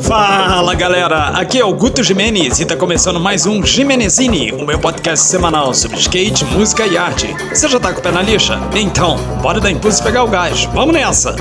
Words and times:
Fala 0.00 0.74
galera, 0.74 1.28
aqui 1.38 1.60
é 1.60 1.64
o 1.64 1.74
Guto 1.74 2.02
Jimenez 2.02 2.60
e 2.60 2.64
tá 2.64 2.74
começando 2.76 3.20
mais 3.20 3.44
um 3.44 3.62
Jimenezini, 3.62 4.52
o 4.52 4.64
meu 4.64 4.78
podcast 4.78 5.26
semanal 5.26 5.74
sobre 5.74 5.98
skate, 5.98 6.44
música 6.46 6.86
e 6.86 6.96
arte. 6.96 7.26
Você 7.50 7.68
já 7.68 7.78
tá 7.78 7.92
com 7.92 8.00
o 8.00 8.02
pé 8.02 8.10
na 8.10 8.22
lixa? 8.22 8.58
Então, 8.74 9.18
bora 9.42 9.60
dar 9.60 9.70
impulso 9.70 10.00
e 10.00 10.04
pegar 10.04 10.24
o 10.24 10.28
gás, 10.28 10.64
vamos 10.72 10.94
nessa! 10.94 11.36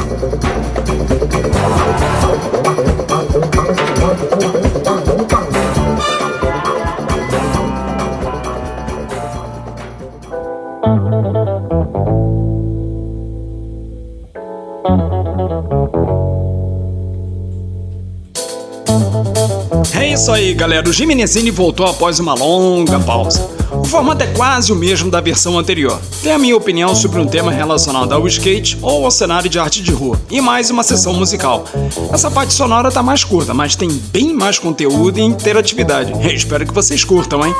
Isso 20.27 20.31
aí, 20.33 20.54
galera. 20.54 20.89
O 20.89 20.91
Gimenezini 20.91 21.49
voltou 21.49 21.86
após 21.86 22.19
uma 22.19 22.33
longa 22.33 22.99
pausa. 22.99 23.49
O 23.71 23.85
formato 23.85 24.25
é 24.25 24.27
quase 24.27 24.73
o 24.73 24.75
mesmo 24.75 25.09
da 25.09 25.21
versão 25.21 25.57
anterior. 25.57 26.01
Tem 26.21 26.33
a 26.33 26.37
minha 26.37 26.57
opinião 26.57 26.93
sobre 26.93 27.21
um 27.21 27.25
tema 27.25 27.49
relacionado 27.49 28.11
ao 28.11 28.27
skate 28.27 28.77
ou 28.82 29.05
ao 29.05 29.11
cenário 29.11 29.49
de 29.49 29.57
arte 29.57 29.82
de 29.82 29.93
rua, 29.93 30.19
e 30.29 30.41
mais 30.41 30.69
uma 30.69 30.83
sessão 30.83 31.13
musical. 31.13 31.63
Essa 32.11 32.30
parte 32.30 32.53
sonora 32.53 32.91
tá 32.91 33.02
mais 33.02 33.23
curta, 33.23 33.53
mas 33.53 33.77
tem 33.77 33.88
bem 33.88 34.33
mais 34.33 34.59
conteúdo 34.59 35.17
e 35.17 35.21
interatividade. 35.21 36.11
Eu 36.11 36.35
espero 36.35 36.66
que 36.66 36.73
vocês 36.73 37.05
curtam, 37.05 37.45
hein? 37.45 37.55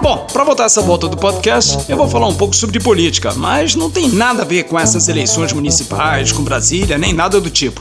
Bom, 0.00 0.24
para 0.32 0.44
voltar 0.44 0.66
essa 0.66 0.82
volta 0.82 1.08
do 1.08 1.16
podcast, 1.16 1.78
eu 1.88 1.96
vou 1.96 2.08
falar 2.08 2.28
um 2.28 2.34
pouco 2.34 2.54
sobre 2.54 2.78
política, 2.78 3.34
mas 3.34 3.74
não 3.74 3.90
tem 3.90 4.08
nada 4.08 4.42
a 4.42 4.44
ver 4.44 4.64
com 4.64 4.78
essas 4.78 5.08
eleições 5.08 5.52
municipais, 5.52 6.30
com 6.30 6.44
Brasília, 6.44 6.96
nem 6.96 7.12
nada 7.12 7.40
do 7.40 7.50
tipo. 7.50 7.80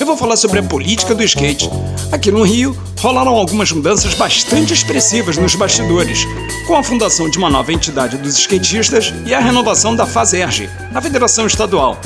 Eu 0.00 0.06
vou 0.06 0.16
falar 0.16 0.36
sobre 0.36 0.60
a 0.60 0.62
política 0.62 1.14
do 1.14 1.22
skate. 1.22 1.68
Aqui 2.10 2.30
no 2.30 2.42
Rio, 2.42 2.74
rolaram 2.98 3.34
algumas 3.34 3.70
mudanças 3.70 4.14
bastante 4.14 4.72
expressivas 4.72 5.36
nos 5.36 5.54
bastidores, 5.54 6.26
com 6.66 6.74
a 6.74 6.82
fundação 6.82 7.28
de 7.28 7.36
uma 7.36 7.50
nova 7.50 7.70
entidade 7.70 8.16
dos 8.16 8.38
skatistas 8.38 9.12
e 9.26 9.34
a 9.34 9.40
renovação 9.40 9.94
da 9.94 10.06
FASERG, 10.06 10.70
a 10.94 11.02
Federação 11.02 11.46
Estadual. 11.46 12.00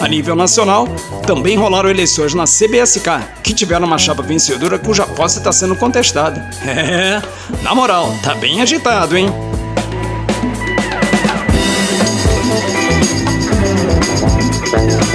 A 0.00 0.08
nível 0.08 0.34
nacional, 0.34 0.88
também 1.24 1.56
rolaram 1.56 1.88
eleições 1.88 2.34
na 2.34 2.46
CBSK, 2.46 3.10
que 3.44 3.54
tiveram 3.54 3.86
uma 3.86 3.96
chapa 3.96 4.24
vencedora 4.24 4.76
cuja 4.76 5.06
posse 5.06 5.38
está 5.38 5.52
sendo 5.52 5.76
contestada. 5.76 6.50
É, 6.66 7.22
na 7.62 7.76
moral, 7.76 8.12
tá 8.24 8.34
bem 8.34 8.60
agitado, 8.60 9.16
hein? 9.16 9.28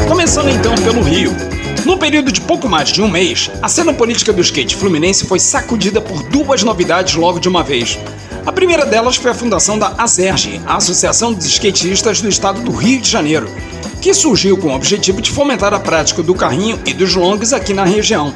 Começando 0.07 0.49
então 0.49 0.73
pelo 0.75 1.02
Rio. 1.02 1.50
No 1.85 1.97
período 1.97 2.31
de 2.31 2.39
pouco 2.41 2.69
mais 2.69 2.89
de 2.89 3.01
um 3.01 3.09
mês, 3.09 3.49
a 3.59 3.67
cena 3.67 3.91
política 3.91 4.31
do 4.31 4.41
skate 4.41 4.75
fluminense 4.75 5.25
foi 5.25 5.39
sacudida 5.39 5.99
por 5.99 6.21
duas 6.23 6.61
novidades 6.61 7.15
logo 7.15 7.39
de 7.39 7.49
uma 7.49 7.63
vez. 7.63 7.97
A 8.45 8.51
primeira 8.51 8.85
delas 8.85 9.15
foi 9.15 9.31
a 9.31 9.35
fundação 9.35 9.79
da 9.79 9.95
ASERG, 9.97 10.61
a 10.65 10.75
Associação 10.75 11.33
dos 11.33 11.45
Skatistas 11.45 12.21
do 12.21 12.29
Estado 12.29 12.61
do 12.61 12.71
Rio 12.71 13.02
de 13.02 13.09
Janeiro, 13.09 13.49
que 13.99 14.13
surgiu 14.13 14.57
com 14.57 14.67
o 14.67 14.75
objetivo 14.75 15.21
de 15.21 15.31
fomentar 15.31 15.73
a 15.73 15.79
prática 15.79 16.21
do 16.21 16.35
carrinho 16.35 16.79
e 16.85 16.93
dos 16.93 17.15
longos 17.15 17.52
aqui 17.52 17.73
na 17.73 17.83
região. 17.83 18.31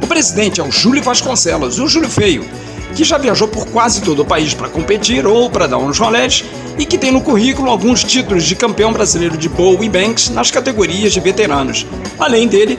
O 0.00 0.06
presidente 0.06 0.60
é 0.60 0.64
o 0.64 0.70
Júlio 0.70 1.02
Vasconcelos, 1.02 1.80
o 1.80 1.88
Júlio 1.88 2.08
Feio, 2.08 2.48
que 2.94 3.02
já 3.02 3.18
viajou 3.18 3.48
por 3.48 3.66
quase 3.66 4.02
todo 4.02 4.22
o 4.22 4.24
país 4.24 4.54
para 4.54 4.68
competir 4.68 5.26
ou 5.26 5.50
para 5.50 5.66
dar 5.66 5.78
uns 5.78 5.98
rolés 5.98 6.44
e 6.78 6.84
que 6.84 6.98
tem 6.98 7.10
no 7.10 7.20
currículo 7.20 7.70
alguns 7.70 8.02
títulos 8.02 8.44
de 8.44 8.56
campeão 8.56 8.92
brasileiro 8.92 9.36
de 9.36 9.48
bowl 9.48 9.82
e 9.82 9.88
banks 9.88 10.28
nas 10.28 10.50
categorias 10.50 11.12
de 11.12 11.20
veteranos. 11.20 11.86
Além 12.18 12.48
dele, 12.48 12.78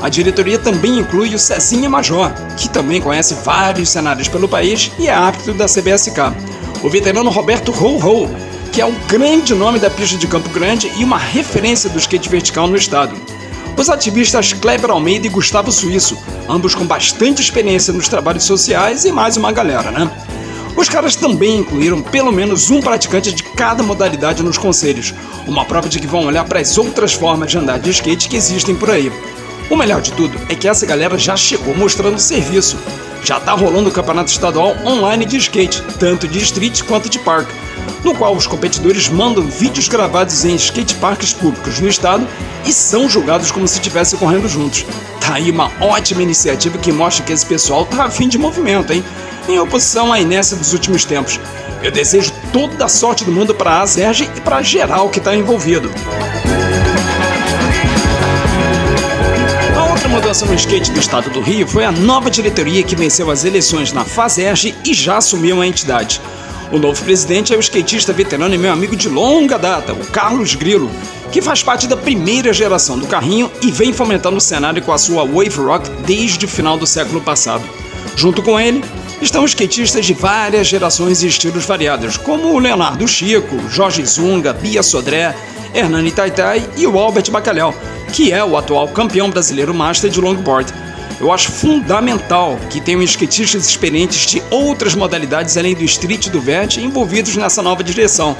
a 0.00 0.08
diretoria 0.08 0.58
também 0.58 0.98
inclui 0.98 1.34
o 1.34 1.38
Cezinha 1.38 1.88
Major, 1.88 2.32
que 2.56 2.68
também 2.68 3.00
conhece 3.00 3.34
vários 3.44 3.88
cenários 3.88 4.28
pelo 4.28 4.48
país 4.48 4.90
e 4.98 5.08
é 5.08 5.12
árbitro 5.12 5.54
da 5.54 5.66
CBSK. 5.66 6.18
O 6.82 6.90
veterano 6.90 7.30
Roberto 7.30 7.72
Ho 7.72 7.96
Ho, 7.96 8.30
que 8.72 8.80
é 8.80 8.86
um 8.86 8.94
grande 9.08 9.54
nome 9.54 9.78
da 9.78 9.88
pista 9.88 10.18
de 10.18 10.26
Campo 10.26 10.48
Grande 10.50 10.90
e 10.98 11.04
uma 11.04 11.16
referência 11.16 11.88
do 11.88 11.98
skate 11.98 12.28
vertical 12.28 12.66
no 12.66 12.76
estado. 12.76 13.14
Os 13.76 13.88
ativistas 13.88 14.52
Kleber 14.52 14.90
Almeida 14.90 15.26
e 15.26 15.30
Gustavo 15.30 15.72
Suíço, 15.72 16.16
ambos 16.48 16.74
com 16.74 16.84
bastante 16.86 17.40
experiência 17.40 17.92
nos 17.92 18.08
trabalhos 18.08 18.44
sociais 18.44 19.04
e 19.04 19.12
mais 19.12 19.36
uma 19.36 19.52
galera, 19.52 19.90
né? 19.90 20.10
Os 20.76 20.88
caras 20.88 21.14
também 21.14 21.58
incluíram 21.58 22.02
pelo 22.02 22.32
menos 22.32 22.70
um 22.70 22.80
praticante 22.80 23.32
de 23.32 23.42
cada 23.42 23.82
modalidade 23.82 24.42
nos 24.42 24.58
conselhos, 24.58 25.14
uma 25.46 25.64
prova 25.64 25.88
de 25.88 26.00
que 26.00 26.06
vão 26.06 26.26
olhar 26.26 26.44
para 26.44 26.58
as 26.58 26.76
outras 26.76 27.12
formas 27.12 27.50
de 27.50 27.58
andar 27.58 27.78
de 27.78 27.90
skate 27.90 28.28
que 28.28 28.36
existem 28.36 28.74
por 28.74 28.90
aí. 28.90 29.12
O 29.70 29.76
melhor 29.76 30.02
de 30.02 30.12
tudo 30.12 30.38
é 30.48 30.54
que 30.54 30.68
essa 30.68 30.84
galera 30.84 31.16
já 31.16 31.36
chegou 31.36 31.76
mostrando 31.76 32.18
serviço. 32.18 32.76
Já 33.22 33.40
tá 33.40 33.52
rolando 33.52 33.88
o 33.88 33.92
campeonato 33.92 34.30
estadual 34.30 34.76
online 34.84 35.24
de 35.24 35.38
skate, 35.38 35.82
tanto 35.98 36.28
de 36.28 36.38
street 36.40 36.82
quanto 36.82 37.08
de 37.08 37.18
park, 37.20 37.48
no 38.02 38.14
qual 38.14 38.34
os 38.34 38.46
competidores 38.46 39.08
mandam 39.08 39.46
vídeos 39.46 39.88
gravados 39.88 40.44
em 40.44 40.56
skateparks 40.56 41.32
públicos 41.32 41.80
no 41.80 41.88
estado 41.88 42.26
e 42.66 42.72
são 42.72 43.08
julgados 43.08 43.50
como 43.50 43.66
se 43.66 43.74
estivessem 43.74 44.18
correndo 44.18 44.48
juntos. 44.48 44.84
Tá 45.20 45.34
aí 45.34 45.50
uma 45.50 45.72
ótima 45.80 46.22
iniciativa 46.22 46.76
que 46.76 46.92
mostra 46.92 47.24
que 47.24 47.32
esse 47.32 47.46
pessoal 47.46 47.86
tá 47.86 48.04
afim 48.04 48.28
de 48.28 48.36
movimento, 48.36 48.92
hein? 48.92 49.02
Em 49.46 49.58
oposição 49.58 50.10
à 50.10 50.18
inércia 50.18 50.56
dos 50.56 50.72
últimos 50.72 51.04
tempos. 51.04 51.38
Eu 51.82 51.90
desejo 51.90 52.32
toda 52.50 52.86
a 52.86 52.88
sorte 52.88 53.24
do 53.24 53.32
mundo 53.32 53.54
para 53.54 53.72
a 53.72 53.82
Azerge 53.82 54.30
e 54.34 54.40
para 54.40 54.62
geral 54.62 55.10
que 55.10 55.18
está 55.18 55.36
envolvido. 55.36 55.90
A 59.76 59.90
outra 59.90 60.08
mudança 60.08 60.46
no 60.46 60.54
skate 60.54 60.90
do 60.92 60.98
estado 60.98 61.28
do 61.28 61.42
Rio 61.42 61.68
foi 61.68 61.84
a 61.84 61.92
nova 61.92 62.30
diretoria 62.30 62.82
que 62.82 62.96
venceu 62.96 63.30
as 63.30 63.44
eleições 63.44 63.92
na 63.92 64.02
FASERG 64.02 64.74
e 64.82 64.94
já 64.94 65.18
assumiu 65.18 65.60
a 65.60 65.66
entidade. 65.66 66.22
O 66.72 66.78
novo 66.78 67.04
presidente 67.04 67.52
é 67.52 67.56
o 67.56 67.60
skatista 67.60 68.14
veterano 68.14 68.54
e 68.54 68.58
meu 68.58 68.72
amigo 68.72 68.96
de 68.96 69.10
longa 69.10 69.58
data, 69.58 69.92
o 69.92 70.06
Carlos 70.06 70.54
Grilo, 70.54 70.90
que 71.30 71.42
faz 71.42 71.62
parte 71.62 71.86
da 71.86 71.96
primeira 71.96 72.50
geração 72.50 72.98
do 72.98 73.06
carrinho 73.06 73.52
e 73.60 73.70
vem 73.70 73.92
fomentando 73.92 74.38
o 74.38 74.40
cenário 74.40 74.82
com 74.82 74.92
a 74.92 74.98
sua 74.98 75.22
wave 75.22 75.58
rock 75.58 75.90
desde 76.06 76.46
o 76.46 76.48
final 76.48 76.78
do 76.78 76.86
século 76.86 77.20
passado. 77.20 77.62
Junto 78.16 78.42
com 78.42 78.58
ele, 78.58 78.82
estão 79.20 79.44
skatistas 79.44 80.06
de 80.06 80.14
várias 80.14 80.66
gerações 80.66 81.22
e 81.22 81.28
estilos 81.28 81.64
variados, 81.64 82.16
como 82.16 82.52
o 82.52 82.58
Leonardo 82.58 83.06
Chico, 83.06 83.58
Jorge 83.68 84.04
Zunga, 84.04 84.52
Bia 84.52 84.82
Sodré, 84.82 85.34
Hernani 85.72 86.10
Taitai 86.10 86.68
e 86.76 86.86
o 86.86 86.98
Albert 86.98 87.30
Bacalhau, 87.30 87.74
que 88.12 88.32
é 88.32 88.44
o 88.44 88.56
atual 88.56 88.88
campeão 88.88 89.30
brasileiro 89.30 89.74
master 89.74 90.10
de 90.10 90.20
longboard. 90.20 90.72
Eu 91.20 91.32
acho 91.32 91.50
fundamental 91.50 92.58
que 92.70 92.80
tenham 92.80 93.02
skatistas 93.02 93.68
experientes 93.68 94.26
de 94.26 94.42
outras 94.50 94.94
modalidades 94.94 95.56
além 95.56 95.74
do 95.74 95.84
street 95.84 96.26
e 96.26 96.30
do 96.30 96.40
vert 96.40 96.76
envolvidos 96.76 97.36
nessa 97.36 97.62
nova 97.62 97.82
direção. 97.84 98.36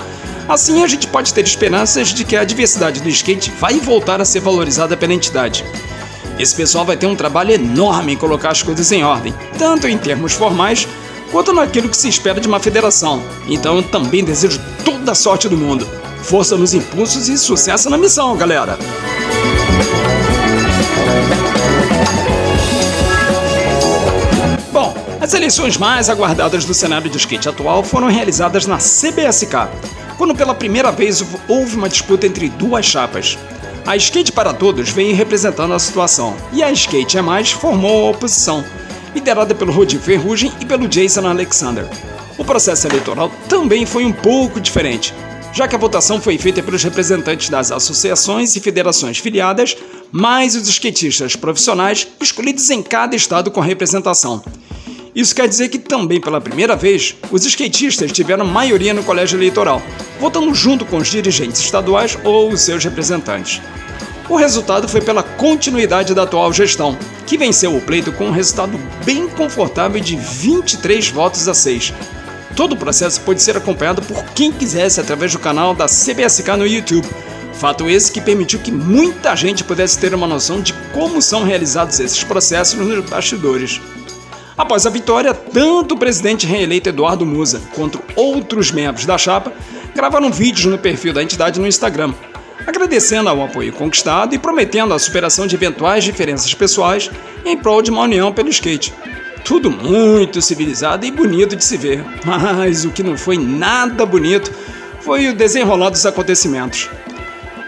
Assim 0.48 0.82
a 0.82 0.86
gente 0.86 1.06
pode 1.06 1.32
ter 1.32 1.44
esperanças 1.44 2.08
de 2.08 2.24
que 2.24 2.36
a 2.36 2.44
diversidade 2.44 3.00
do 3.00 3.08
skate 3.08 3.50
vai 3.58 3.80
voltar 3.80 4.20
a 4.20 4.24
ser 4.24 4.40
valorizada 4.40 4.96
pela 4.96 5.14
entidade. 5.14 5.64
Esse 6.38 6.54
pessoal 6.54 6.84
vai 6.84 6.96
ter 6.96 7.06
um 7.06 7.14
trabalho 7.14 7.52
enorme 7.52 8.12
em 8.12 8.16
colocar 8.16 8.50
as 8.50 8.62
coisas 8.62 8.90
em 8.90 9.04
ordem, 9.04 9.32
tanto 9.56 9.86
em 9.86 9.96
termos 9.96 10.32
formais 10.32 10.86
quanto 11.30 11.52
naquilo 11.52 11.88
que 11.88 11.96
se 11.96 12.08
espera 12.08 12.40
de 12.40 12.48
uma 12.48 12.58
federação. 12.58 13.22
Então 13.46 13.76
eu 13.76 13.82
também 13.82 14.24
desejo 14.24 14.60
toda 14.84 15.12
a 15.12 15.14
sorte 15.14 15.48
do 15.48 15.56
mundo. 15.56 15.86
Força 16.22 16.56
nos 16.56 16.74
impulsos 16.74 17.28
e 17.28 17.38
sucesso 17.38 17.88
na 17.88 17.96
missão, 17.96 18.36
galera! 18.36 18.78
Bom, 24.72 24.92
as 25.20 25.34
eleições 25.34 25.76
mais 25.76 26.10
aguardadas 26.10 26.64
do 26.64 26.74
cenário 26.74 27.08
de 27.08 27.16
skate 27.16 27.48
atual 27.48 27.84
foram 27.84 28.08
realizadas 28.08 28.66
na 28.66 28.78
CBSK, 28.78 29.68
quando 30.16 30.34
pela 30.34 30.54
primeira 30.54 30.90
vez 30.90 31.24
houve 31.46 31.76
uma 31.76 31.88
disputa 31.88 32.26
entre 32.26 32.48
duas 32.48 32.84
chapas. 32.86 33.38
A 33.86 33.96
Skate 33.96 34.32
para 34.32 34.54
Todos 34.54 34.88
vem 34.88 35.12
representando 35.12 35.74
a 35.74 35.78
situação, 35.78 36.34
e 36.54 36.62
a 36.62 36.72
Skate 36.72 37.18
é 37.18 37.22
Mais 37.22 37.50
formou 37.50 38.06
a 38.06 38.10
oposição, 38.12 38.64
liderada 39.14 39.54
pelo 39.54 39.72
Rodin 39.72 39.98
Ferrugem 39.98 40.50
e 40.58 40.64
pelo 40.64 40.88
Jason 40.88 41.26
Alexander. 41.26 41.86
O 42.38 42.44
processo 42.46 42.86
eleitoral 42.86 43.30
também 43.46 43.84
foi 43.84 44.06
um 44.06 44.12
pouco 44.12 44.58
diferente, 44.58 45.12
já 45.52 45.68
que 45.68 45.76
a 45.76 45.78
votação 45.78 46.18
foi 46.18 46.38
feita 46.38 46.62
pelos 46.62 46.82
representantes 46.82 47.50
das 47.50 47.70
associações 47.70 48.56
e 48.56 48.60
federações 48.60 49.18
filiadas, 49.18 49.76
mais 50.10 50.56
os 50.56 50.66
skatistas 50.66 51.36
profissionais 51.36 52.08
escolhidos 52.22 52.70
em 52.70 52.82
cada 52.82 53.14
estado 53.14 53.50
com 53.50 53.60
representação. 53.60 54.42
Isso 55.14 55.34
quer 55.34 55.46
dizer 55.46 55.68
que 55.68 55.78
também 55.78 56.20
pela 56.20 56.40
primeira 56.40 56.74
vez, 56.74 57.14
os 57.30 57.44
skatistas 57.46 58.10
tiveram 58.10 58.44
maioria 58.44 58.92
no 58.92 59.04
colégio 59.04 59.38
eleitoral, 59.38 59.80
votando 60.18 60.52
junto 60.52 60.84
com 60.84 60.96
os 60.96 61.08
dirigentes 61.08 61.60
estaduais 61.60 62.18
ou 62.24 62.50
os 62.50 62.60
seus 62.60 62.82
representantes. 62.82 63.62
O 64.28 64.36
resultado 64.36 64.88
foi 64.88 65.00
pela 65.00 65.22
continuidade 65.22 66.14
da 66.14 66.22
atual 66.22 66.52
gestão, 66.52 66.98
que 67.26 67.38
venceu 67.38 67.76
o 67.76 67.80
pleito 67.80 68.10
com 68.12 68.26
um 68.26 68.32
resultado 68.32 68.80
bem 69.04 69.28
confortável 69.28 70.00
de 70.00 70.16
23 70.16 71.10
votos 71.10 71.46
a 71.46 71.54
6. 71.54 71.92
Todo 72.56 72.72
o 72.72 72.76
processo 72.76 73.20
pode 73.20 73.42
ser 73.42 73.56
acompanhado 73.56 74.02
por 74.02 74.24
quem 74.32 74.50
quisesse 74.50 75.00
através 75.00 75.32
do 75.32 75.38
canal 75.38 75.74
da 75.74 75.86
CBSK 75.86 76.56
no 76.56 76.66
YouTube. 76.66 77.06
Fato 77.52 77.88
esse 77.88 78.10
que 78.10 78.20
permitiu 78.20 78.58
que 78.58 78.72
muita 78.72 79.36
gente 79.36 79.62
pudesse 79.62 79.98
ter 79.98 80.14
uma 80.14 80.26
noção 80.26 80.60
de 80.60 80.72
como 80.92 81.22
são 81.22 81.44
realizados 81.44 82.00
esses 82.00 82.24
processos 82.24 82.78
nos 82.78 83.08
bastidores. 83.08 83.80
Após 84.56 84.86
a 84.86 84.90
vitória, 84.90 85.34
tanto 85.34 85.94
o 85.94 85.98
presidente 85.98 86.46
reeleito 86.46 86.88
Eduardo 86.88 87.26
Musa 87.26 87.60
quanto 87.74 88.00
outros 88.14 88.70
membros 88.70 89.04
da 89.04 89.18
chapa 89.18 89.52
gravaram 89.94 90.30
vídeos 90.30 90.66
no 90.66 90.78
perfil 90.78 91.12
da 91.12 91.22
entidade 91.22 91.58
no 91.58 91.66
Instagram, 91.66 92.14
agradecendo 92.64 93.28
ao 93.28 93.42
apoio 93.42 93.72
conquistado 93.72 94.32
e 94.32 94.38
prometendo 94.38 94.94
a 94.94 94.98
superação 94.98 95.46
de 95.46 95.56
eventuais 95.56 96.04
diferenças 96.04 96.54
pessoais 96.54 97.10
em 97.44 97.56
prol 97.56 97.82
de 97.82 97.90
uma 97.90 98.02
união 98.02 98.32
pelo 98.32 98.48
skate. 98.48 98.94
Tudo 99.44 99.70
muito 99.70 100.40
civilizado 100.40 101.04
e 101.04 101.10
bonito 101.10 101.56
de 101.56 101.64
se 101.64 101.76
ver, 101.76 102.04
mas 102.24 102.84
o 102.84 102.90
que 102.90 103.02
não 103.02 103.18
foi 103.18 103.36
nada 103.36 104.06
bonito 104.06 104.52
foi 105.00 105.28
o 105.28 105.34
desenrolar 105.34 105.90
dos 105.90 106.06
acontecimentos. 106.06 106.88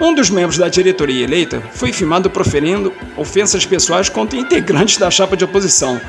Um 0.01 0.15
dos 0.15 0.31
membros 0.31 0.59
da 0.59 0.69
diretoria 0.69 1.25
eleita 1.25 1.61
foi 1.73 1.93
filmado 1.93 2.31
proferindo 2.31 2.93
ofensas 3.17 3.67
pessoais 3.67 4.09
contra 4.09 4.39
integrantes 4.39 4.99
da 4.99 5.11
chapa 5.11 5.37
de 5.37 5.45
oposição. 5.45 6.01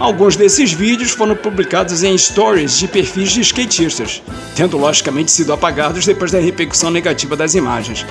Alguns 0.00 0.34
desses 0.34 0.72
vídeos 0.72 1.10
foram 1.10 1.36
publicados 1.36 2.02
em 2.02 2.16
stories 2.16 2.78
de 2.78 2.88
perfis 2.88 3.32
de 3.32 3.42
skatistas, 3.42 4.22
tendo 4.56 4.78
logicamente 4.78 5.30
sido 5.30 5.52
apagados 5.52 6.06
depois 6.06 6.32
da 6.32 6.40
repercussão 6.40 6.90
negativa 6.90 7.36
das 7.36 7.54
imagens. 7.54 8.06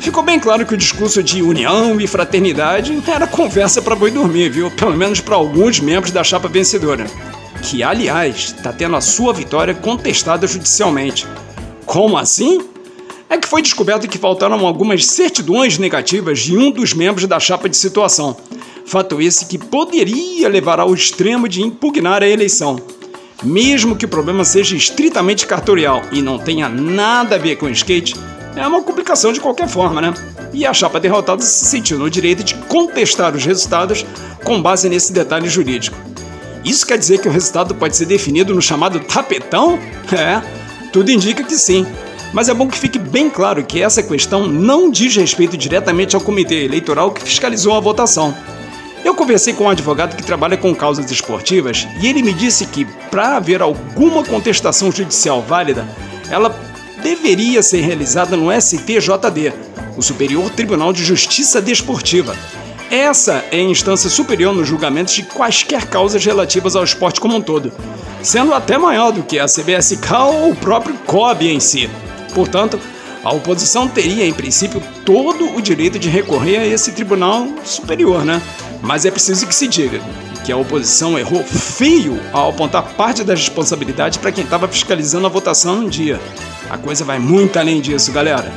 Ficou 0.00 0.24
bem 0.24 0.40
claro 0.40 0.66
que 0.66 0.74
o 0.74 0.76
discurso 0.76 1.22
de 1.22 1.40
união 1.40 2.00
e 2.00 2.08
fraternidade 2.08 3.00
era 3.06 3.28
conversa 3.28 3.80
para 3.80 3.94
boi 3.94 4.10
dormir, 4.10 4.50
viu? 4.50 4.68
Pelo 4.72 4.96
menos 4.96 5.20
para 5.20 5.36
alguns 5.36 5.78
membros 5.78 6.10
da 6.10 6.24
chapa 6.24 6.48
vencedora. 6.48 7.06
Que, 7.62 7.84
aliás, 7.84 8.52
está 8.56 8.72
tendo 8.72 8.96
a 8.96 9.00
sua 9.00 9.32
vitória 9.32 9.74
contestada 9.74 10.44
judicialmente. 10.48 11.24
Como 11.86 12.16
assim? 12.16 12.66
É 13.30 13.38
que 13.38 13.46
foi 13.46 13.62
descoberto 13.62 14.08
que 14.08 14.18
faltaram 14.18 14.66
algumas 14.66 15.06
certidões 15.06 15.78
negativas 15.78 16.40
de 16.40 16.56
um 16.56 16.72
dos 16.72 16.92
membros 16.92 17.28
da 17.28 17.38
chapa 17.38 17.68
de 17.68 17.76
situação. 17.76 18.36
Fato 18.92 19.22
esse 19.22 19.46
que 19.46 19.56
poderia 19.56 20.50
levar 20.50 20.78
ao 20.78 20.92
extremo 20.92 21.48
de 21.48 21.62
impugnar 21.62 22.22
a 22.22 22.28
eleição. 22.28 22.78
Mesmo 23.42 23.96
que 23.96 24.04
o 24.04 24.08
problema 24.08 24.44
seja 24.44 24.76
estritamente 24.76 25.46
cartorial 25.46 26.02
e 26.12 26.20
não 26.20 26.38
tenha 26.38 26.68
nada 26.68 27.36
a 27.36 27.38
ver 27.38 27.56
com 27.56 27.70
skate, 27.70 28.14
é 28.54 28.66
uma 28.66 28.82
complicação 28.82 29.32
de 29.32 29.40
qualquer 29.40 29.66
forma, 29.66 30.02
né? 30.02 30.12
E 30.52 30.66
a 30.66 30.74
chapa 30.74 31.00
derrotada 31.00 31.40
se 31.40 31.64
sentiu 31.64 31.98
no 31.98 32.10
direito 32.10 32.44
de 32.44 32.54
contestar 32.54 33.34
os 33.34 33.46
resultados 33.46 34.04
com 34.44 34.60
base 34.60 34.90
nesse 34.90 35.10
detalhe 35.10 35.48
jurídico. 35.48 35.96
Isso 36.62 36.86
quer 36.86 36.98
dizer 36.98 37.18
que 37.22 37.28
o 37.28 37.32
resultado 37.32 37.74
pode 37.74 37.96
ser 37.96 38.04
definido 38.04 38.54
no 38.54 38.60
chamado 38.60 39.00
tapetão? 39.00 39.78
É, 40.12 40.42
tudo 40.92 41.10
indica 41.10 41.42
que 41.42 41.54
sim. 41.54 41.86
Mas 42.30 42.50
é 42.50 42.52
bom 42.52 42.68
que 42.68 42.76
fique 42.76 42.98
bem 42.98 43.30
claro 43.30 43.64
que 43.64 43.80
essa 43.80 44.02
questão 44.02 44.46
não 44.46 44.90
diz 44.90 45.16
respeito 45.16 45.56
diretamente 45.56 46.14
ao 46.14 46.20
comitê 46.20 46.66
eleitoral 46.66 47.10
que 47.10 47.22
fiscalizou 47.22 47.74
a 47.74 47.80
votação. 47.80 48.34
Eu 49.04 49.14
conversei 49.14 49.52
com 49.52 49.64
um 49.64 49.68
advogado 49.68 50.16
que 50.16 50.22
trabalha 50.22 50.56
com 50.56 50.74
causas 50.74 51.10
esportivas 51.10 51.88
e 52.00 52.06
ele 52.06 52.22
me 52.22 52.32
disse 52.32 52.66
que, 52.66 52.84
para 53.10 53.36
haver 53.36 53.60
alguma 53.60 54.24
contestação 54.24 54.92
judicial 54.92 55.42
válida, 55.42 55.86
ela 56.30 56.54
deveria 57.02 57.62
ser 57.62 57.80
realizada 57.80 58.36
no 58.36 58.52
STJD, 58.52 59.52
o 59.96 60.02
Superior 60.02 60.48
Tribunal 60.50 60.92
de 60.92 61.04
Justiça 61.04 61.60
Desportiva. 61.60 62.36
Essa 62.90 63.44
é 63.50 63.56
a 63.56 63.62
instância 63.62 64.08
superior 64.08 64.54
nos 64.54 64.68
julgamentos 64.68 65.14
de 65.14 65.24
quaisquer 65.24 65.86
causas 65.86 66.24
relativas 66.24 66.76
ao 66.76 66.84
esporte 66.84 67.20
como 67.20 67.36
um 67.36 67.40
todo, 67.40 67.72
sendo 68.22 68.54
até 68.54 68.78
maior 68.78 69.10
do 69.10 69.22
que 69.22 69.38
a 69.38 69.46
CBSK 69.46 70.12
ou 70.14 70.50
o 70.50 70.56
próprio 70.56 70.94
COB 71.06 71.50
em 71.50 71.58
si. 71.58 71.90
Portanto, 72.34 72.78
a 73.24 73.32
oposição 73.32 73.86
teria, 73.86 74.26
em 74.26 74.32
princípio, 74.32 74.82
todo 75.04 75.54
o 75.54 75.62
direito 75.62 75.98
de 75.98 76.08
recorrer 76.08 76.58
a 76.58 76.66
esse 76.66 76.92
tribunal 76.92 77.46
superior, 77.64 78.24
né? 78.24 78.42
Mas 78.82 79.04
é 79.04 79.10
preciso 79.10 79.46
que 79.46 79.54
se 79.54 79.68
diga 79.68 80.00
que 80.44 80.50
a 80.50 80.56
oposição 80.56 81.16
errou 81.16 81.44
feio 81.44 82.20
ao 82.32 82.50
apontar 82.50 82.82
parte 82.94 83.22
da 83.22 83.32
responsabilidade 83.32 84.18
para 84.18 84.32
quem 84.32 84.42
estava 84.42 84.66
fiscalizando 84.66 85.26
a 85.26 85.30
votação 85.30 85.82
no 85.82 85.88
dia. 85.88 86.20
A 86.68 86.76
coisa 86.76 87.04
vai 87.04 87.18
muito 87.18 87.58
além 87.58 87.80
disso, 87.80 88.10
galera. 88.10 88.52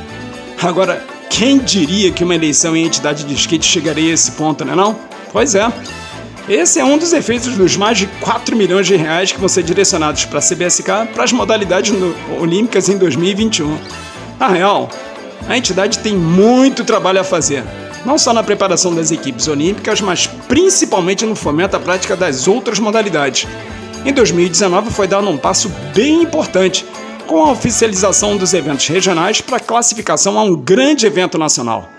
Agora, 0.60 1.04
quem 1.30 1.58
diria 1.58 2.10
que 2.10 2.24
uma 2.24 2.34
eleição 2.34 2.76
em 2.76 2.84
entidade 2.84 3.24
de 3.24 3.34
skate 3.34 3.64
chegaria 3.64 4.10
a 4.10 4.14
esse 4.14 4.32
ponto, 4.32 4.64
né 4.64 4.74
não? 4.74 4.98
Pois 5.32 5.54
é. 5.54 5.70
Esse 6.48 6.78
é 6.78 6.84
um 6.84 6.96
dos 6.96 7.12
efeitos 7.12 7.56
dos 7.56 7.76
mais 7.76 7.98
de 7.98 8.06
4 8.20 8.56
milhões 8.56 8.86
de 8.86 8.96
reais 8.96 9.32
que 9.32 9.38
vão 9.38 9.48
ser 9.48 9.64
direcionados 9.64 10.24
para 10.24 10.38
a 10.38 10.42
CBSK 10.42 11.12
para 11.12 11.24
as 11.24 11.32
modalidades 11.32 11.92
olímpicas 12.40 12.88
em 12.88 12.96
2021. 12.96 13.76
Na 14.38 14.48
real, 14.48 14.90
a 15.48 15.56
entidade 15.56 15.98
tem 16.00 16.14
muito 16.16 16.84
trabalho 16.84 17.20
a 17.20 17.24
fazer 17.24 17.64
não 18.06 18.16
só 18.16 18.32
na 18.32 18.42
preparação 18.42 18.94
das 18.94 19.10
equipes 19.10 19.48
olímpicas, 19.48 20.00
mas 20.00 20.28
principalmente 20.28 21.26
no 21.26 21.34
fomento 21.34 21.76
à 21.76 21.80
prática 21.80 22.14
das 22.14 22.46
outras 22.46 22.78
modalidades. 22.78 23.48
Em 24.04 24.12
2019 24.12 24.92
foi 24.92 25.08
dado 25.08 25.28
um 25.28 25.36
passo 25.36 25.68
bem 25.92 26.22
importante 26.22 26.86
com 27.26 27.42
a 27.42 27.50
oficialização 27.50 28.36
dos 28.36 28.54
eventos 28.54 28.86
regionais 28.86 29.40
para 29.40 29.58
classificação 29.58 30.38
a 30.38 30.44
um 30.44 30.54
grande 30.54 31.04
evento 31.04 31.36
nacional. 31.36 31.90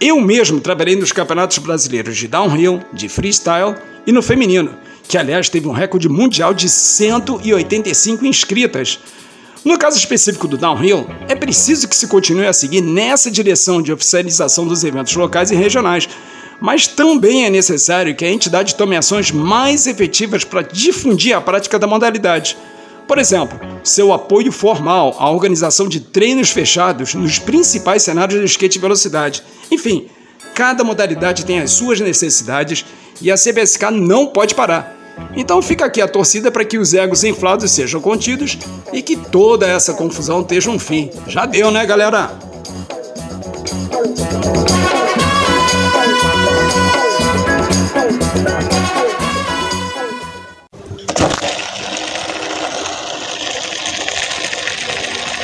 Eu 0.00 0.18
mesmo 0.18 0.60
trabalhei 0.60 0.96
nos 0.96 1.12
campeonatos 1.12 1.58
brasileiros 1.58 2.16
de 2.16 2.26
downhill, 2.26 2.80
de 2.90 3.06
freestyle 3.10 3.74
e 4.06 4.12
no 4.12 4.22
feminino, 4.22 4.74
que 5.06 5.18
aliás 5.18 5.50
teve 5.50 5.68
um 5.68 5.72
recorde 5.72 6.08
mundial 6.08 6.54
de 6.54 6.70
185 6.70 8.24
inscritas, 8.24 8.98
no 9.64 9.78
caso 9.78 9.98
específico 9.98 10.48
do 10.48 10.56
downhill, 10.56 11.06
é 11.28 11.34
preciso 11.34 11.86
que 11.86 11.94
se 11.94 12.06
continue 12.06 12.46
a 12.46 12.52
seguir 12.52 12.80
nessa 12.80 13.30
direção 13.30 13.82
de 13.82 13.92
oficialização 13.92 14.66
dos 14.66 14.84
eventos 14.84 15.14
locais 15.14 15.50
e 15.50 15.54
regionais, 15.54 16.08
mas 16.60 16.86
também 16.86 17.44
é 17.44 17.50
necessário 17.50 18.14
que 18.14 18.24
a 18.24 18.30
entidade 18.30 18.74
tome 18.74 18.96
ações 18.96 19.30
mais 19.30 19.86
efetivas 19.86 20.44
para 20.44 20.62
difundir 20.62 21.36
a 21.36 21.40
prática 21.40 21.78
da 21.78 21.86
modalidade. 21.86 22.56
Por 23.06 23.18
exemplo, 23.18 23.58
seu 23.82 24.12
apoio 24.12 24.52
formal 24.52 25.16
à 25.18 25.30
organização 25.30 25.88
de 25.88 26.00
treinos 26.00 26.50
fechados 26.50 27.14
nos 27.14 27.38
principais 27.38 28.02
cenários 28.02 28.38
do 28.40 28.46
skate 28.46 28.78
velocidade. 28.78 29.42
Enfim, 29.70 30.06
cada 30.54 30.84
modalidade 30.84 31.44
tem 31.44 31.60
as 31.60 31.72
suas 31.72 32.00
necessidades 32.00 32.84
e 33.20 33.30
a 33.30 33.34
CBSK 33.34 33.90
não 33.90 34.26
pode 34.26 34.54
parar. 34.54 34.99
Então 35.36 35.62
fica 35.62 35.84
aqui 35.84 36.00
a 36.00 36.08
torcida 36.08 36.50
para 36.50 36.64
que 36.64 36.78
os 36.78 36.94
egos 36.94 37.24
inflados 37.24 37.70
sejam 37.70 38.00
contidos 38.00 38.58
e 38.92 39.02
que 39.02 39.16
toda 39.16 39.66
essa 39.66 39.94
confusão 39.94 40.40
esteja 40.40 40.70
um 40.70 40.78
fim. 40.78 41.10
Já 41.26 41.46
deu, 41.46 41.70
né, 41.70 41.84
galera? 41.86 42.30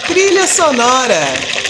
Trilha 0.07 0.47
sonora. 0.47 1.66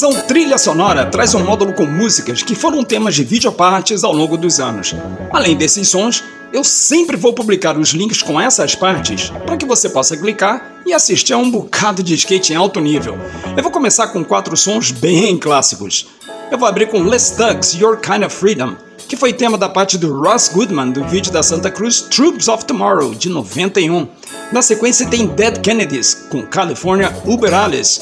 A 0.00 0.02
seção 0.02 0.26
Trilha 0.26 0.56
Sonora 0.56 1.04
traz 1.04 1.34
um 1.34 1.44
módulo 1.44 1.74
com 1.74 1.84
músicas 1.84 2.42
que 2.42 2.54
foram 2.54 2.82
temas 2.82 3.14
de 3.14 3.22
videopartes 3.22 4.02
ao 4.02 4.14
longo 4.14 4.38
dos 4.38 4.58
anos. 4.58 4.94
Além 5.30 5.54
desses 5.54 5.90
sons, 5.90 6.24
eu 6.54 6.64
sempre 6.64 7.18
vou 7.18 7.34
publicar 7.34 7.76
os 7.76 7.90
links 7.90 8.22
com 8.22 8.40
essas 8.40 8.74
partes 8.74 9.28
para 9.44 9.58
que 9.58 9.66
você 9.66 9.90
possa 9.90 10.16
clicar 10.16 10.80
e 10.86 10.94
assistir 10.94 11.34
a 11.34 11.36
um 11.36 11.50
bocado 11.50 12.02
de 12.02 12.14
skate 12.14 12.54
em 12.54 12.56
alto 12.56 12.80
nível. 12.80 13.18
Eu 13.54 13.62
vou 13.62 13.70
começar 13.70 14.06
com 14.06 14.24
quatro 14.24 14.56
sons 14.56 14.90
bem 14.90 15.36
clássicos. 15.36 16.06
Eu 16.50 16.56
vou 16.56 16.66
abrir 16.66 16.88
com 16.88 17.02
Les 17.02 17.32
Tugs 17.32 17.74
Your 17.74 17.98
Kind 17.98 18.24
of 18.24 18.34
Freedom, 18.34 18.76
que 19.06 19.18
foi 19.18 19.34
tema 19.34 19.58
da 19.58 19.68
parte 19.68 19.98
do 19.98 20.18
Ross 20.18 20.48
Goodman 20.48 20.92
do 20.92 21.04
vídeo 21.04 21.30
da 21.30 21.42
Santa 21.42 21.70
Cruz 21.70 22.00
Troops 22.00 22.48
of 22.48 22.64
Tomorrow, 22.64 23.14
de 23.14 23.28
91. 23.28 24.08
Na 24.50 24.62
sequência 24.62 25.06
tem 25.06 25.26
Dead 25.26 25.60
Kennedys, 25.60 26.26
com 26.30 26.40
California 26.46 27.14
Uber 27.26 27.52
Alice, 27.52 28.00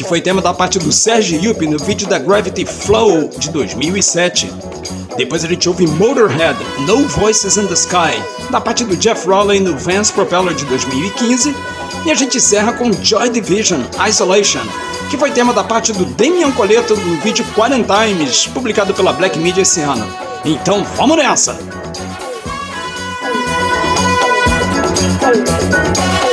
que 0.00 0.08
foi 0.08 0.18
tema 0.18 0.40
da 0.40 0.54
parte 0.54 0.78
do 0.78 0.90
Serge 0.90 1.36
Yupp 1.36 1.66
no 1.66 1.78
vídeo 1.78 2.08
da 2.08 2.18
Gravity 2.18 2.64
Flow, 2.64 3.28
de 3.28 3.50
2007. 3.50 4.50
Depois 5.14 5.44
a 5.44 5.46
gente 5.46 5.68
ouve 5.68 5.86
Motorhead, 5.86 6.56
No 6.86 7.06
Voices 7.06 7.58
in 7.58 7.66
the 7.66 7.74
Sky, 7.74 8.18
da 8.48 8.58
parte 8.62 8.82
do 8.82 8.96
Jeff 8.96 9.28
Rowley 9.28 9.60
no 9.60 9.76
Vans 9.76 10.10
Propeller 10.10 10.54
de 10.54 10.64
2015. 10.64 11.54
E 12.06 12.10
a 12.10 12.14
gente 12.14 12.38
encerra 12.38 12.72
com 12.72 12.90
Joy 12.90 13.28
Division, 13.28 13.82
Isolation, 14.08 14.62
que 15.10 15.18
foi 15.18 15.32
tema 15.32 15.52
da 15.52 15.62
parte 15.62 15.92
do 15.92 16.06
Damian 16.06 16.50
Coleto 16.52 16.96
no 16.96 17.20
vídeo 17.20 17.44
Quarantimes, 17.54 18.46
publicado 18.46 18.94
pela 18.94 19.12
Black 19.12 19.38
Media 19.38 19.60
esse 19.60 19.82
ano. 19.82 20.06
Então 20.46 20.82
vamos 20.96 21.18
nessa! 21.18 21.58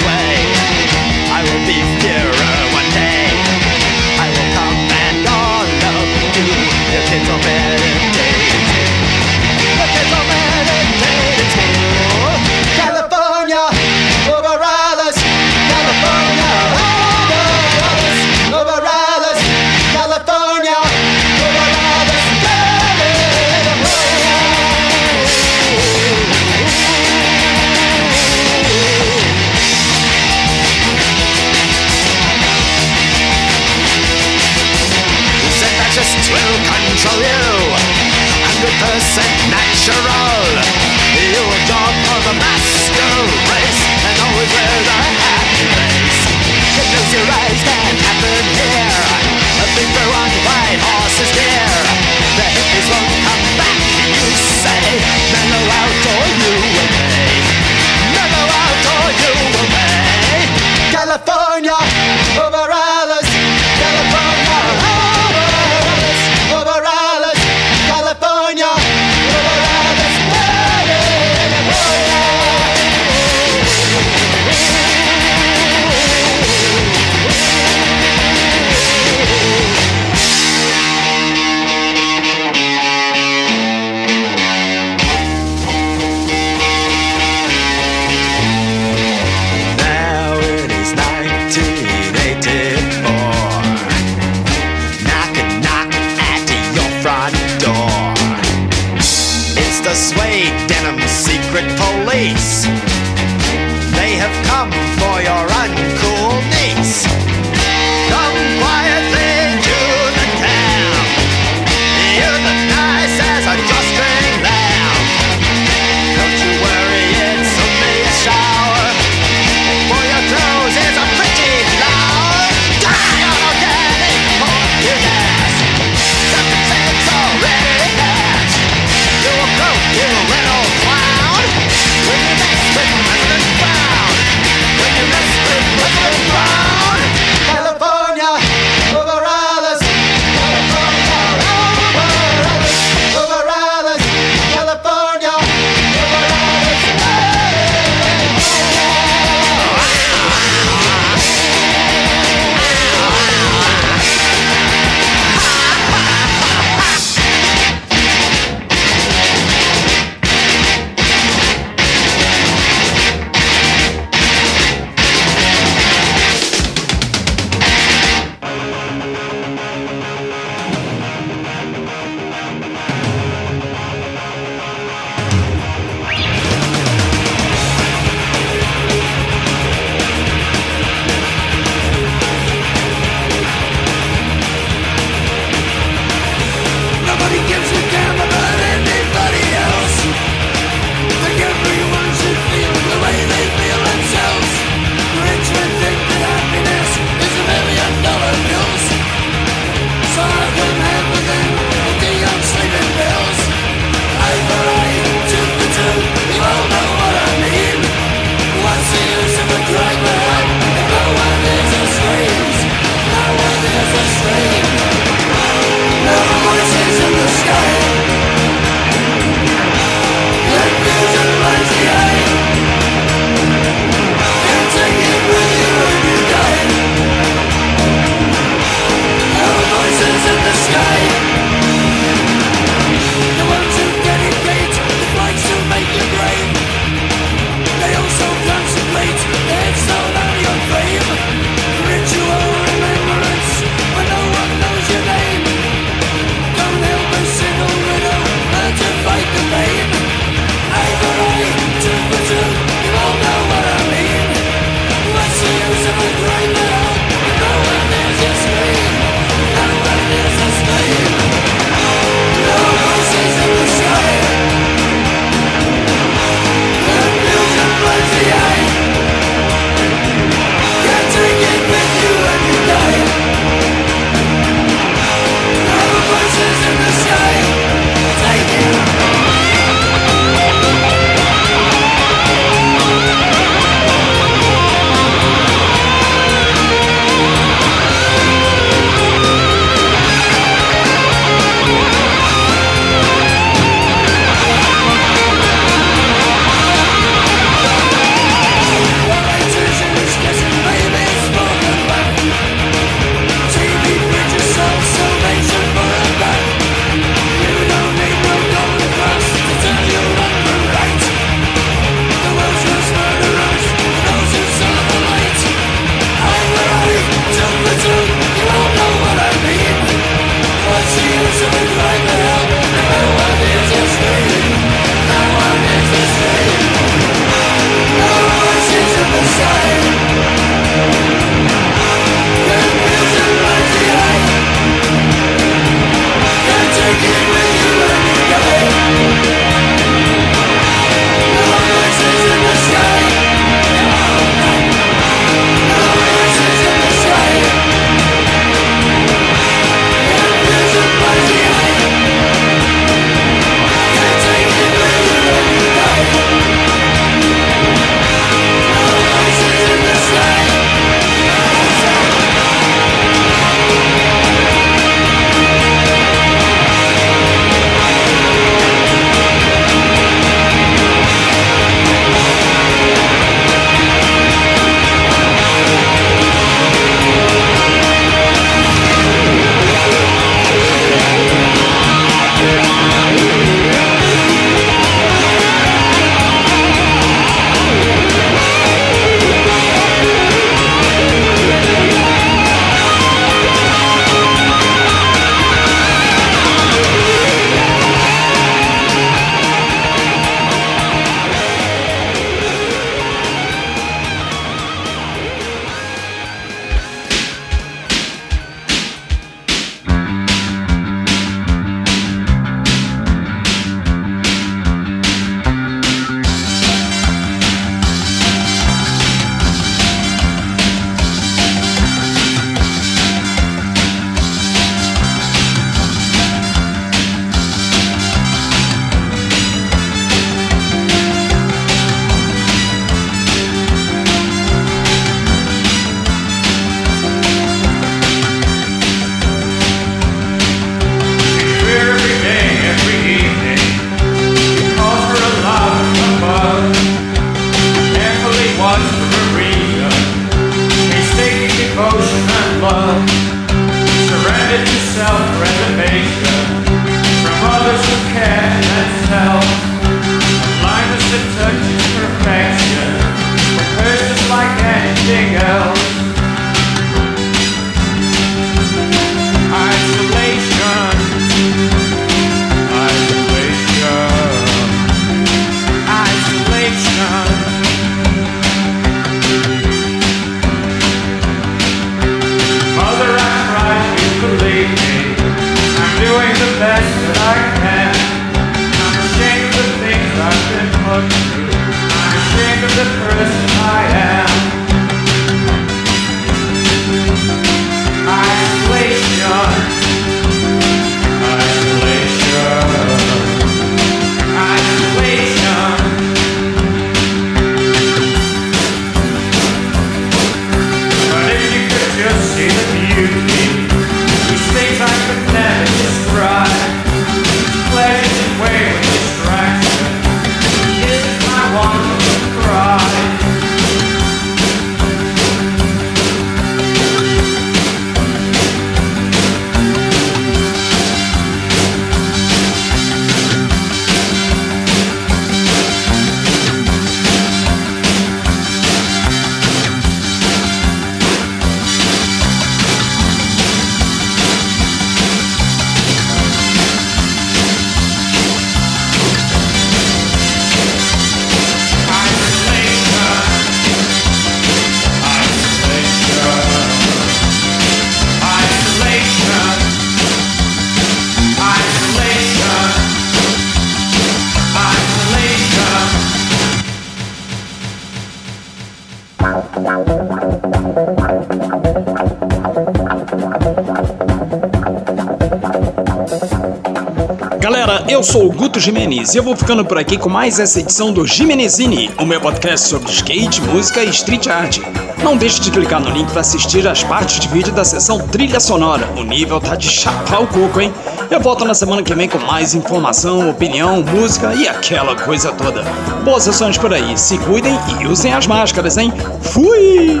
Galera, 577.44 577.84
eu 577.90 578.02
sou 578.02 578.24
o 578.24 578.32
Guto 578.32 578.58
Jimenez 578.58 579.14
e 579.14 579.18
eu 579.18 579.22
vou 579.22 579.36
ficando 579.36 579.66
por 579.66 579.76
aqui 579.76 579.98
com 579.98 580.08
mais 580.08 580.40
essa 580.40 580.60
edição 580.60 580.90
do 580.90 581.06
Jimenezini, 581.06 581.90
o 582.00 582.06
meu 582.06 582.18
podcast 582.18 582.68
sobre 582.68 582.90
skate, 582.90 583.42
música 583.42 583.84
e 583.84 583.90
street 583.90 584.28
art. 584.28 584.60
Não 585.02 585.14
deixe 585.14 585.42
de 585.42 585.50
clicar 585.50 585.78
no 585.78 585.90
link 585.90 586.10
para 586.10 586.22
assistir 586.22 586.66
as 586.66 586.82
partes 586.82 587.20
de 587.20 587.28
vídeo 587.28 587.52
da 587.52 587.62
sessão 587.62 587.98
trilha 587.98 588.40
sonora. 588.40 588.88
O 588.96 589.04
nível 589.04 589.42
tá 589.42 589.56
de 589.56 589.68
chapar 589.68 590.22
o 590.22 590.26
coco, 590.26 590.58
hein? 590.58 590.72
Eu 591.10 591.20
volto 591.20 591.44
na 591.44 591.52
semana 591.52 591.82
que 591.82 591.94
vem 591.94 592.08
com 592.08 592.16
mais 592.16 592.54
informação, 592.54 593.28
opinião, 593.28 593.82
música 593.82 594.32
e 594.32 594.48
aquela 594.48 594.96
coisa 594.96 595.30
toda. 595.30 595.64
Boas 596.02 596.22
sessões 596.22 596.56
por 596.56 596.72
aí, 596.72 596.96
se 596.96 597.18
cuidem 597.18 597.58
e 597.78 597.86
usem 597.86 598.14
as 598.14 598.26
máscaras, 598.26 598.78
hein? 598.78 598.90
Fui! 599.20 600.00